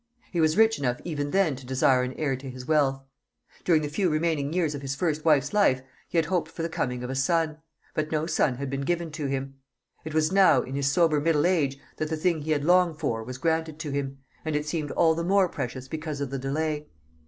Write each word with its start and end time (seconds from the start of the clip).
He 0.31 0.41
was 0.41 0.57
rich 0.57 0.79
enough 0.79 0.99
even 1.03 1.29
then 1.29 1.55
to 1.57 1.63
desire 1.63 2.01
an 2.01 2.13
heir 2.15 2.35
to 2.35 2.49
his 2.49 2.67
wealth. 2.67 3.03
During 3.63 3.83
the 3.83 3.87
few 3.87 4.09
remaining 4.09 4.51
years 4.51 4.73
of 4.73 4.81
his 4.81 4.95
first 4.95 5.23
wife's 5.23 5.53
life, 5.53 5.83
he 6.09 6.17
had 6.17 6.25
hoped 6.25 6.49
for 6.49 6.63
the 6.63 6.69
coming 6.69 7.03
of 7.03 7.11
a 7.11 7.15
son; 7.15 7.59
but 7.93 8.11
no 8.11 8.25
son 8.25 8.55
had 8.55 8.67
been 8.67 8.81
given 8.81 9.11
to 9.11 9.27
him. 9.27 9.57
It 10.03 10.15
was 10.15 10.31
now, 10.31 10.63
in 10.63 10.73
his 10.73 10.91
sober 10.91 11.19
middle 11.21 11.45
age, 11.45 11.77
that 11.97 12.09
the 12.09 12.17
thing 12.17 12.41
he 12.41 12.49
had 12.49 12.65
longed 12.65 12.97
for 12.97 13.23
was 13.23 13.37
granted 13.37 13.77
to 13.81 13.91
him, 13.91 14.17
and 14.43 14.55
it 14.55 14.65
seemed 14.67 14.89
all 14.89 15.13
the 15.13 15.23
more 15.23 15.47
precious 15.47 15.87
because 15.87 16.19
of 16.19 16.31
the 16.31 16.39
delay. 16.39 16.87